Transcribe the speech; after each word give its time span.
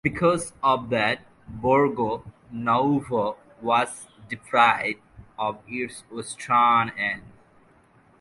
Because 0.03 0.53
of 0.63 0.89
that 0.89 1.19
Borgo 1.47 2.23
Nuovo 2.51 3.35
was 3.61 4.07
deprived 4.27 4.99
of 5.37 5.59
its 5.67 5.99
western 6.09 6.89
end. 6.97 7.21